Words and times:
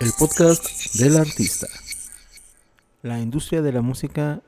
El 0.00 0.12
podcast 0.18 0.94
del 0.94 1.18
artista. 1.18 1.66
La 3.02 3.20
industria 3.20 3.60
de 3.60 3.72
la 3.72 3.82
música 3.82 4.40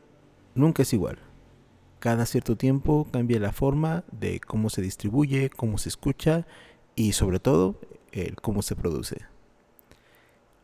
nunca 0.54 0.82
es 0.82 0.94
igual. 0.94 1.18
Cada 1.98 2.24
cierto 2.24 2.56
tiempo 2.56 3.06
cambia 3.12 3.38
la 3.40 3.52
forma 3.52 4.04
de 4.10 4.40
cómo 4.40 4.70
se 4.70 4.80
distribuye, 4.80 5.50
cómo 5.50 5.76
se 5.76 5.90
escucha 5.90 6.46
y 6.94 7.12
sobre 7.12 7.40
todo 7.40 7.78
el 8.12 8.36
cómo 8.36 8.62
se 8.62 8.74
produce. 8.74 9.18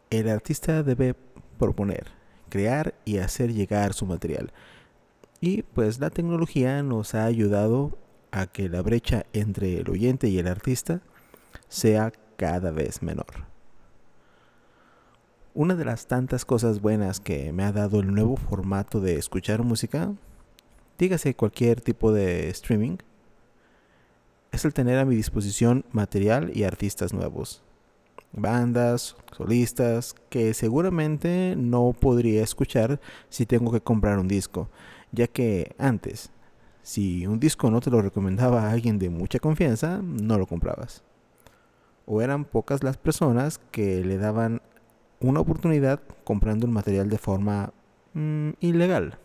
El 0.08 0.30
artista 0.30 0.82
debe 0.82 1.14
proponer, 1.58 2.06
crear 2.48 2.94
y 3.04 3.18
hacer 3.18 3.52
llegar 3.52 3.92
su 3.92 4.06
material. 4.06 4.50
Y 5.42 5.60
pues 5.60 6.00
la 6.00 6.08
tecnología 6.08 6.82
nos 6.82 7.14
ha 7.14 7.26
ayudado 7.26 7.98
a 8.36 8.46
que 8.46 8.68
la 8.68 8.82
brecha 8.82 9.24
entre 9.32 9.78
el 9.78 9.88
oyente 9.88 10.28
y 10.28 10.38
el 10.38 10.46
artista 10.46 11.00
sea 11.68 12.12
cada 12.36 12.70
vez 12.70 13.02
menor. 13.02 13.46
Una 15.54 15.74
de 15.74 15.86
las 15.86 16.06
tantas 16.06 16.44
cosas 16.44 16.82
buenas 16.82 17.18
que 17.18 17.50
me 17.54 17.64
ha 17.64 17.72
dado 17.72 18.00
el 18.00 18.12
nuevo 18.12 18.36
formato 18.36 19.00
de 19.00 19.16
escuchar 19.16 19.62
música, 19.62 20.12
dígase 20.98 21.34
cualquier 21.34 21.80
tipo 21.80 22.12
de 22.12 22.50
streaming, 22.50 22.98
es 24.52 24.66
el 24.66 24.74
tener 24.74 24.98
a 24.98 25.06
mi 25.06 25.16
disposición 25.16 25.86
material 25.92 26.50
y 26.54 26.64
artistas 26.64 27.14
nuevos. 27.14 27.62
Bandas, 28.32 29.16
solistas, 29.34 30.14
que 30.28 30.52
seguramente 30.52 31.54
no 31.56 31.94
podría 31.98 32.42
escuchar 32.42 33.00
si 33.30 33.46
tengo 33.46 33.72
que 33.72 33.80
comprar 33.80 34.18
un 34.18 34.28
disco, 34.28 34.68
ya 35.10 35.26
que 35.26 35.74
antes, 35.78 36.30
si 36.86 37.26
un 37.26 37.40
disco 37.40 37.68
no 37.68 37.80
te 37.80 37.90
lo 37.90 38.00
recomendaba 38.00 38.62
a 38.62 38.70
alguien 38.70 39.00
de 39.00 39.10
mucha 39.10 39.40
confianza, 39.40 40.00
no 40.04 40.38
lo 40.38 40.46
comprabas. 40.46 41.02
O 42.06 42.22
eran 42.22 42.44
pocas 42.44 42.84
las 42.84 42.96
personas 42.96 43.58
que 43.72 44.04
le 44.04 44.18
daban 44.18 44.62
una 45.18 45.40
oportunidad 45.40 46.00
comprando 46.22 46.64
el 46.64 46.70
material 46.70 47.10
de 47.10 47.18
forma 47.18 47.72
mm, 48.14 48.50
ilegal, 48.60 49.18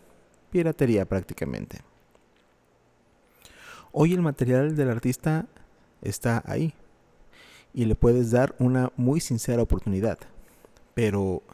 piratería 0.50 1.04
prácticamente. 1.04 1.82
Hoy 3.92 4.12
el 4.12 4.22
material 4.22 4.74
del 4.74 4.90
artista 4.90 5.46
está 6.00 6.42
ahí 6.44 6.74
y 7.72 7.84
le 7.84 7.94
puedes 7.94 8.32
dar 8.32 8.56
una 8.58 8.90
muy 8.96 9.20
sincera 9.20 9.62
oportunidad. 9.62 10.18
Pero, 10.94 11.44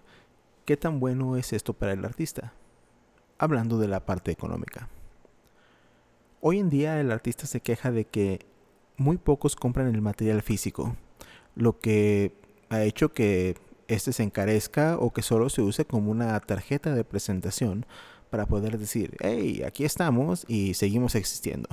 ¿qué 0.64 0.78
tan 0.78 1.00
bueno 1.00 1.36
es 1.36 1.52
esto 1.52 1.74
para 1.74 1.92
el 1.92 2.02
artista? 2.02 2.54
Hablando 3.36 3.76
de 3.76 3.88
la 3.88 4.06
parte 4.06 4.30
económica. 4.30 4.88
Hoy 6.40 6.60
en 6.60 6.70
día 6.70 7.00
el 7.00 7.10
artista 7.10 7.46
se 7.46 7.60
queja 7.60 7.90
de 7.90 8.04
que 8.04 8.38
muy 8.96 9.18
pocos 9.18 9.56
compran 9.56 9.92
el 9.92 10.00
material 10.00 10.40
físico, 10.42 10.94
lo 11.56 11.80
que 11.80 12.32
ha 12.68 12.82
hecho 12.82 13.12
que 13.12 13.56
este 13.88 14.12
se 14.12 14.22
encarezca 14.22 14.98
o 14.98 15.12
que 15.12 15.22
solo 15.22 15.48
se 15.48 15.62
use 15.62 15.84
como 15.84 16.12
una 16.12 16.38
tarjeta 16.38 16.94
de 16.94 17.02
presentación 17.02 17.86
para 18.30 18.46
poder 18.46 18.78
decir, 18.78 19.16
hey, 19.18 19.64
aquí 19.66 19.84
estamos 19.84 20.44
y 20.46 20.74
seguimos 20.74 21.16
existiendo. 21.16 21.68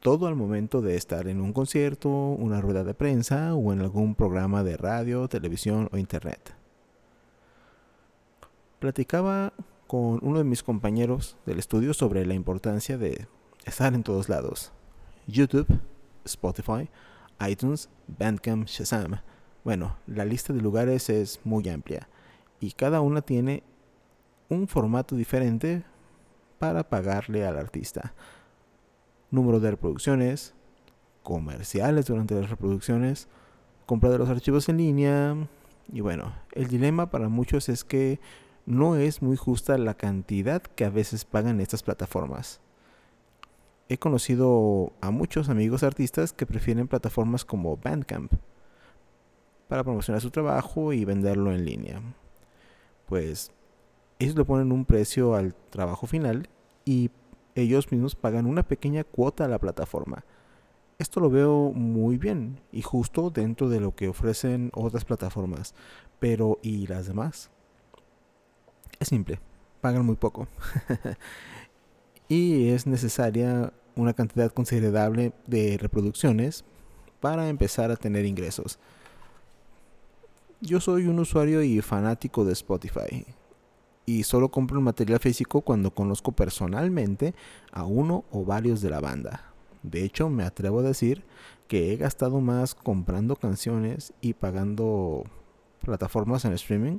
Todo 0.00 0.26
al 0.26 0.36
momento 0.36 0.80
de 0.80 0.96
estar 0.96 1.28
en 1.28 1.42
un 1.42 1.52
concierto, 1.52 2.08
una 2.08 2.62
rueda 2.62 2.84
de 2.84 2.94
prensa 2.94 3.54
o 3.54 3.74
en 3.74 3.80
algún 3.80 4.14
programa 4.14 4.64
de 4.64 4.78
radio, 4.78 5.28
televisión 5.28 5.90
o 5.92 5.98
internet. 5.98 6.54
Platicaba 8.78 9.52
con 9.86 10.18
uno 10.22 10.38
de 10.38 10.44
mis 10.44 10.62
compañeros 10.62 11.36
del 11.44 11.58
estudio 11.58 11.92
sobre 11.92 12.24
la 12.24 12.32
importancia 12.32 12.96
de 12.96 13.26
estar 13.68 13.94
en 13.94 14.02
todos 14.02 14.28
lados. 14.28 14.72
YouTube, 15.26 15.80
Spotify, 16.24 16.88
iTunes, 17.40 17.88
Bandcamp, 18.06 18.66
Shazam 18.66 19.20
bueno, 19.68 19.96
la 20.06 20.24
lista 20.24 20.54
de 20.54 20.62
lugares 20.62 21.10
es 21.10 21.40
muy 21.44 21.68
amplia 21.68 22.08
y 22.58 22.72
cada 22.72 23.02
una 23.02 23.20
tiene 23.20 23.62
un 24.48 24.66
formato 24.66 25.14
diferente 25.14 25.84
para 26.58 26.88
pagarle 26.88 27.46
al 27.46 27.58
artista. 27.58 28.14
Número 29.30 29.60
de 29.60 29.72
reproducciones, 29.72 30.54
comerciales 31.22 32.06
durante 32.06 32.34
las 32.34 32.48
reproducciones, 32.48 33.28
compra 33.84 34.08
de 34.08 34.16
los 34.16 34.30
archivos 34.30 34.70
en 34.70 34.78
línea 34.78 35.36
y 35.92 36.00
bueno, 36.00 36.32
el 36.52 36.68
dilema 36.68 37.10
para 37.10 37.28
muchos 37.28 37.68
es 37.68 37.84
que 37.84 38.20
no 38.64 38.96
es 38.96 39.20
muy 39.20 39.36
justa 39.36 39.76
la 39.76 39.92
cantidad 39.94 40.62
que 40.62 40.86
a 40.86 40.90
veces 40.90 41.26
pagan 41.26 41.60
estas 41.60 41.82
plataformas. 41.82 42.62
He 43.90 43.96
conocido 43.96 44.92
a 45.00 45.10
muchos 45.10 45.48
amigos 45.48 45.82
artistas 45.82 46.34
que 46.34 46.44
prefieren 46.44 46.88
plataformas 46.88 47.46
como 47.46 47.78
Bandcamp 47.78 48.32
para 49.66 49.82
promocionar 49.82 50.20
su 50.20 50.30
trabajo 50.30 50.92
y 50.92 51.06
venderlo 51.06 51.52
en 51.52 51.64
línea. 51.64 52.02
Pues 53.06 53.50
ellos 54.18 54.36
le 54.36 54.44
ponen 54.44 54.72
un 54.72 54.84
precio 54.84 55.34
al 55.34 55.54
trabajo 55.70 56.06
final 56.06 56.48
y 56.84 57.10
ellos 57.54 57.90
mismos 57.90 58.14
pagan 58.14 58.46
una 58.46 58.62
pequeña 58.62 59.04
cuota 59.04 59.46
a 59.46 59.48
la 59.48 59.58
plataforma. 59.58 60.24
Esto 60.98 61.20
lo 61.20 61.30
veo 61.30 61.72
muy 61.72 62.18
bien 62.18 62.60
y 62.72 62.82
justo 62.82 63.30
dentro 63.30 63.68
de 63.68 63.80
lo 63.80 63.94
que 63.94 64.08
ofrecen 64.08 64.70
otras 64.74 65.04
plataformas. 65.04 65.74
Pero 66.18 66.58
¿y 66.62 66.88
las 66.88 67.06
demás? 67.06 67.50
Es 69.00 69.08
simple, 69.08 69.40
pagan 69.80 70.04
muy 70.04 70.16
poco. 70.16 70.48
y 72.28 72.68
es 72.68 72.86
necesaria 72.86 73.72
una 73.96 74.12
cantidad 74.12 74.52
considerable 74.52 75.32
de 75.46 75.78
reproducciones 75.78 76.64
para 77.20 77.48
empezar 77.48 77.90
a 77.90 77.96
tener 77.96 78.24
ingresos. 78.26 78.78
Yo 80.60 80.80
soy 80.80 81.06
un 81.06 81.18
usuario 81.18 81.62
y 81.62 81.80
fanático 81.80 82.44
de 82.44 82.52
Spotify 82.52 83.24
y 84.06 84.24
solo 84.24 84.50
compro 84.50 84.78
el 84.78 84.84
material 84.84 85.20
físico 85.20 85.62
cuando 85.62 85.94
conozco 85.94 86.32
personalmente 86.32 87.34
a 87.72 87.84
uno 87.84 88.24
o 88.30 88.44
varios 88.44 88.80
de 88.80 88.90
la 88.90 89.00
banda. 89.00 89.52
De 89.82 90.04
hecho, 90.04 90.28
me 90.28 90.44
atrevo 90.44 90.80
a 90.80 90.82
decir 90.82 91.24
que 91.68 91.92
he 91.92 91.96
gastado 91.96 92.40
más 92.40 92.74
comprando 92.74 93.36
canciones 93.36 94.12
y 94.20 94.34
pagando 94.34 95.24
plataformas 95.80 96.44
en 96.44 96.52
streaming. 96.54 96.98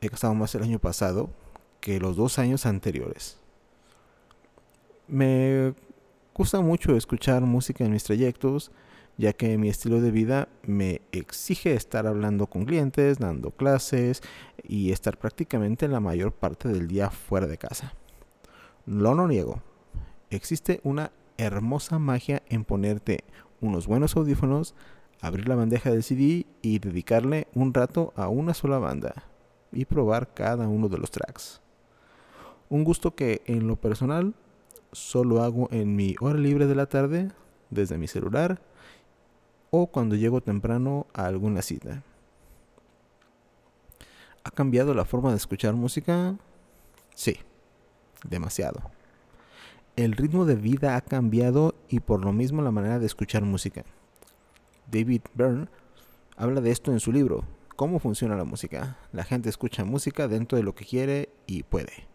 He 0.00 0.08
gastado 0.08 0.34
más 0.34 0.54
el 0.54 0.62
año 0.62 0.78
pasado 0.78 1.30
que 1.80 2.00
los 2.00 2.16
dos 2.16 2.38
años 2.38 2.66
anteriores. 2.66 3.38
Me 5.06 5.74
gusta 6.34 6.60
mucho 6.60 6.96
escuchar 6.96 7.42
música 7.42 7.84
en 7.84 7.92
mis 7.92 8.04
trayectos 8.04 8.72
ya 9.16 9.32
que 9.32 9.56
mi 9.58 9.68
estilo 9.68 10.00
de 10.00 10.10
vida 10.10 10.48
me 10.62 11.00
exige 11.12 11.74
estar 11.74 12.06
hablando 12.06 12.46
con 12.46 12.64
clientes, 12.64 13.18
dando 13.18 13.50
clases 13.50 14.22
y 14.62 14.92
estar 14.92 15.18
prácticamente 15.18 15.88
la 15.88 16.00
mayor 16.00 16.32
parte 16.32 16.68
del 16.68 16.88
día 16.88 17.10
fuera 17.10 17.46
de 17.46 17.58
casa. 17.58 17.94
Lo 18.86 19.14
no 19.14 19.28
niego. 19.28 19.62
Existe 20.30 20.80
una 20.82 21.12
hermosa 21.38 21.98
magia 21.98 22.42
en 22.48 22.64
ponerte 22.64 23.24
unos 23.60 23.86
buenos 23.86 24.16
audífonos, 24.16 24.74
abrir 25.20 25.48
la 25.48 25.54
bandeja 25.54 25.90
del 25.90 26.02
CD 26.02 26.46
y 26.60 26.80
dedicarle 26.80 27.46
un 27.54 27.72
rato 27.72 28.12
a 28.16 28.28
una 28.28 28.52
sola 28.52 28.78
banda 28.78 29.24
y 29.72 29.84
probar 29.84 30.34
cada 30.34 30.68
uno 30.68 30.88
de 30.88 30.98
los 30.98 31.10
tracks. 31.10 31.60
Un 32.68 32.84
gusto 32.84 33.14
que 33.14 33.42
en 33.46 33.68
lo 33.68 33.76
personal 33.76 34.34
solo 34.94 35.42
hago 35.42 35.68
en 35.70 35.94
mi 35.94 36.16
hora 36.20 36.38
libre 36.38 36.66
de 36.66 36.74
la 36.74 36.86
tarde 36.86 37.30
desde 37.70 37.98
mi 37.98 38.08
celular 38.08 38.60
o 39.70 39.88
cuando 39.88 40.16
llego 40.16 40.40
temprano 40.40 41.06
a 41.12 41.26
alguna 41.26 41.62
cita. 41.62 42.02
¿Ha 44.44 44.50
cambiado 44.50 44.94
la 44.94 45.04
forma 45.04 45.30
de 45.30 45.36
escuchar 45.36 45.74
música? 45.74 46.36
Sí, 47.14 47.38
demasiado. 48.26 48.90
El 49.96 50.12
ritmo 50.12 50.44
de 50.44 50.56
vida 50.56 50.96
ha 50.96 51.00
cambiado 51.00 51.74
y 51.88 52.00
por 52.00 52.24
lo 52.24 52.32
mismo 52.32 52.62
la 52.62 52.70
manera 52.70 52.98
de 52.98 53.06
escuchar 53.06 53.42
música. 53.42 53.84
David 54.90 55.22
Byrne 55.34 55.68
habla 56.36 56.60
de 56.60 56.70
esto 56.70 56.92
en 56.92 57.00
su 57.00 57.12
libro, 57.12 57.44
¿Cómo 57.76 57.98
funciona 57.98 58.36
la 58.36 58.44
música? 58.44 58.96
La 59.10 59.24
gente 59.24 59.48
escucha 59.48 59.84
música 59.84 60.28
dentro 60.28 60.56
de 60.56 60.62
lo 60.62 60.76
que 60.76 60.84
quiere 60.84 61.28
y 61.48 61.64
puede. 61.64 62.06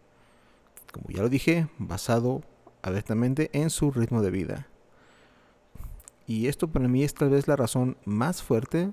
Como 0.90 1.10
ya 1.10 1.20
lo 1.20 1.28
dije, 1.28 1.68
basado 1.76 2.40
abiertamente 2.82 3.50
en 3.52 3.70
su 3.70 3.90
ritmo 3.90 4.22
de 4.22 4.30
vida. 4.30 4.66
Y 6.26 6.46
esto 6.46 6.68
para 6.68 6.88
mí 6.88 7.02
es 7.02 7.14
tal 7.14 7.30
vez 7.30 7.48
la 7.48 7.56
razón 7.56 7.96
más 8.04 8.42
fuerte 8.42 8.92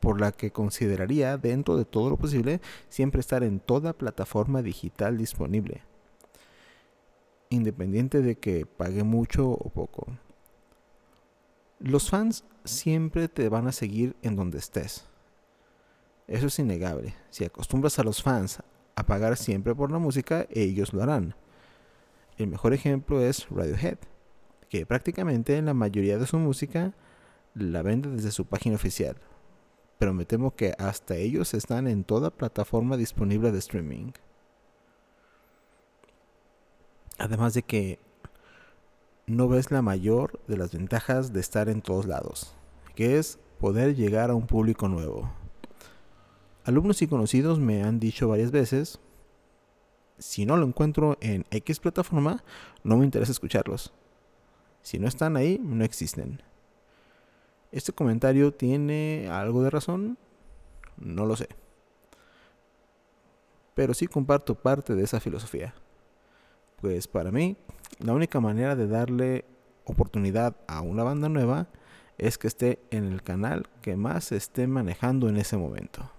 por 0.00 0.20
la 0.20 0.32
que 0.32 0.52
consideraría, 0.52 1.36
dentro 1.36 1.76
de 1.76 1.84
todo 1.84 2.10
lo 2.10 2.16
posible, 2.16 2.60
siempre 2.88 3.20
estar 3.20 3.42
en 3.42 3.58
toda 3.60 3.92
plataforma 3.92 4.62
digital 4.62 5.18
disponible. 5.18 5.82
Independiente 7.50 8.22
de 8.22 8.36
que 8.36 8.66
pague 8.66 9.02
mucho 9.02 9.50
o 9.50 9.70
poco. 9.70 10.06
Los 11.80 12.10
fans 12.10 12.44
siempre 12.64 13.28
te 13.28 13.48
van 13.48 13.66
a 13.66 13.72
seguir 13.72 14.16
en 14.22 14.36
donde 14.36 14.58
estés. 14.58 15.06
Eso 16.26 16.46
es 16.46 16.58
innegable. 16.58 17.14
Si 17.30 17.44
acostumbras 17.44 17.98
a 17.98 18.04
los 18.04 18.22
fans 18.22 18.62
a 18.94 19.06
pagar 19.06 19.36
siempre 19.36 19.74
por 19.74 19.90
la 19.90 19.98
música, 19.98 20.46
ellos 20.50 20.92
lo 20.92 21.02
harán. 21.02 21.34
El 22.38 22.46
mejor 22.46 22.72
ejemplo 22.72 23.20
es 23.20 23.48
Radiohead 23.50 23.98
que 24.68 24.86
prácticamente 24.86 25.60
la 25.62 25.74
mayoría 25.74 26.18
de 26.18 26.26
su 26.26 26.38
música 26.38 26.94
la 27.54 27.82
vende 27.82 28.10
desde 28.10 28.30
su 28.30 28.46
página 28.46 28.76
oficial. 28.76 29.16
Pero 29.98 30.14
me 30.14 30.24
temo 30.24 30.54
que 30.54 30.74
hasta 30.78 31.16
ellos 31.16 31.54
están 31.54 31.88
en 31.88 32.04
toda 32.04 32.30
plataforma 32.30 32.96
disponible 32.96 33.50
de 33.50 33.58
streaming. 33.58 34.12
Además 37.18 37.54
de 37.54 37.62
que 37.62 37.98
no 39.26 39.48
ves 39.48 39.72
la 39.72 39.82
mayor 39.82 40.40
de 40.46 40.56
las 40.56 40.72
ventajas 40.72 41.32
de 41.32 41.40
estar 41.40 41.68
en 41.68 41.82
todos 41.82 42.06
lados, 42.06 42.54
que 42.94 43.18
es 43.18 43.40
poder 43.58 43.96
llegar 43.96 44.30
a 44.30 44.36
un 44.36 44.46
público 44.46 44.88
nuevo. 44.88 45.28
Alumnos 46.64 47.02
y 47.02 47.08
conocidos 47.08 47.58
me 47.58 47.82
han 47.82 47.98
dicho 47.98 48.28
varias 48.28 48.52
veces, 48.52 49.00
si 50.18 50.46
no 50.46 50.56
lo 50.56 50.66
encuentro 50.66 51.16
en 51.20 51.44
X 51.50 51.80
plataforma, 51.80 52.42
no 52.82 52.96
me 52.96 53.04
interesa 53.04 53.32
escucharlos. 53.32 53.92
Si 54.82 54.98
no 54.98 55.08
están 55.08 55.36
ahí, 55.36 55.60
no 55.62 55.84
existen. 55.84 56.42
¿Este 57.70 57.92
comentario 57.92 58.52
tiene 58.52 59.28
algo 59.30 59.62
de 59.62 59.70
razón? 59.70 60.18
No 60.96 61.26
lo 61.26 61.36
sé. 61.36 61.48
Pero 63.74 63.94
sí 63.94 64.06
comparto 64.06 64.54
parte 64.54 64.94
de 64.94 65.04
esa 65.04 65.20
filosofía. 65.20 65.74
Pues 66.80 67.06
para 67.06 67.30
mí, 67.30 67.56
la 67.98 68.12
única 68.12 68.40
manera 68.40 68.74
de 68.76 68.86
darle 68.86 69.44
oportunidad 69.84 70.56
a 70.66 70.80
una 70.80 71.02
banda 71.02 71.28
nueva 71.28 71.68
es 72.16 72.38
que 72.38 72.48
esté 72.48 72.80
en 72.90 73.04
el 73.04 73.22
canal 73.22 73.68
que 73.82 73.96
más 73.96 74.24
se 74.24 74.36
esté 74.36 74.66
manejando 74.66 75.28
en 75.28 75.36
ese 75.36 75.56
momento. 75.56 76.10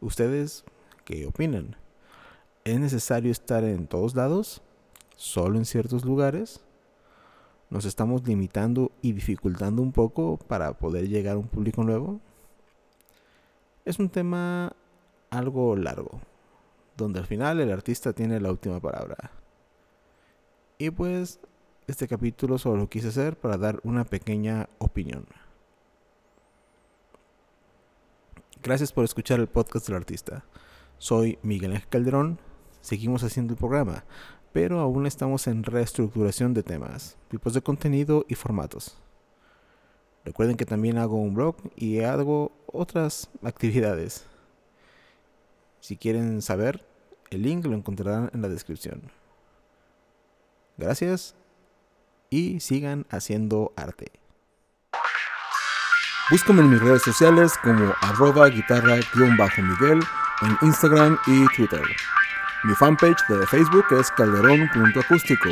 ¿Ustedes 0.00 0.64
qué 1.04 1.26
opinan? 1.26 1.76
¿Es 2.64 2.80
necesario 2.80 3.30
estar 3.30 3.62
en 3.62 3.86
todos 3.86 4.14
lados? 4.14 4.62
¿Solo 5.16 5.58
en 5.58 5.66
ciertos 5.66 6.06
lugares? 6.06 6.64
¿Nos 7.68 7.84
estamos 7.84 8.26
limitando 8.26 8.90
y 9.02 9.12
dificultando 9.12 9.82
un 9.82 9.92
poco 9.92 10.38
para 10.38 10.72
poder 10.78 11.06
llegar 11.06 11.34
a 11.34 11.38
un 11.38 11.46
público 11.46 11.84
nuevo? 11.84 12.20
Es 13.84 13.98
un 13.98 14.08
tema 14.08 14.74
algo 15.28 15.76
largo, 15.76 16.22
donde 16.96 17.18
al 17.18 17.26
final 17.26 17.60
el 17.60 17.70
artista 17.70 18.14
tiene 18.14 18.40
la 18.40 18.50
última 18.50 18.80
palabra. 18.80 19.30
Y 20.78 20.88
pues 20.88 21.40
este 21.86 22.08
capítulo 22.08 22.56
solo 22.56 22.78
lo 22.78 22.88
quise 22.88 23.08
hacer 23.08 23.36
para 23.36 23.58
dar 23.58 23.78
una 23.84 24.04
pequeña 24.04 24.70
opinión. 24.78 25.26
Gracias 28.62 28.90
por 28.90 29.04
escuchar 29.04 29.38
el 29.38 29.48
podcast 29.48 29.86
del 29.86 29.96
artista. 29.96 30.46
Soy 30.96 31.38
Miguel 31.42 31.72
Ángel 31.72 31.88
Calderón. 31.90 32.53
Seguimos 32.84 33.24
haciendo 33.24 33.54
el 33.54 33.58
programa, 33.58 34.04
pero 34.52 34.78
aún 34.78 35.06
estamos 35.06 35.46
en 35.46 35.62
reestructuración 35.62 36.52
de 36.52 36.62
temas, 36.62 37.16
tipos 37.30 37.54
de 37.54 37.62
contenido 37.62 38.26
y 38.28 38.34
formatos. 38.34 38.98
Recuerden 40.22 40.58
que 40.58 40.66
también 40.66 40.98
hago 40.98 41.16
un 41.16 41.32
blog 41.32 41.56
y 41.76 42.00
hago 42.00 42.52
otras 42.66 43.30
actividades. 43.42 44.26
Si 45.80 45.96
quieren 45.96 46.42
saber, 46.42 46.84
el 47.30 47.40
link 47.40 47.64
lo 47.64 47.74
encontrarán 47.74 48.30
en 48.34 48.42
la 48.42 48.50
descripción. 48.50 49.00
Gracias 50.76 51.34
y 52.28 52.60
sigan 52.60 53.06
haciendo 53.08 53.72
arte. 53.76 54.12
Búscame 56.30 56.60
en 56.60 56.68
mis 56.68 56.82
redes 56.82 57.00
sociales 57.00 57.54
como 57.62 57.94
arroba 58.02 58.48
guitarra-miguel 58.48 60.02
en 60.42 60.58
Instagram 60.60 61.16
y 61.26 61.46
Twitter. 61.56 61.80
Mi 62.64 62.74
fanpage 62.74 63.26
de 63.28 63.46
Facebook 63.46 63.84
es 64.00 64.10
calderón.acústico. 64.12 65.50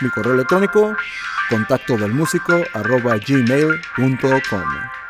Mi 0.00 0.08
correo 0.10 0.32
electrónico 0.32 0.96
contacto 1.50 1.96
del 1.96 2.12
músico 2.12 2.54
gmail.com. 3.18 5.05